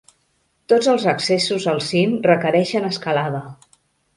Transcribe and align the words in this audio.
Tots 0.71 0.87
els 0.93 1.03
accessos 1.11 1.67
al 1.73 1.83
cim 1.91 2.17
requereixen 2.31 2.91
escalada. 2.91 3.45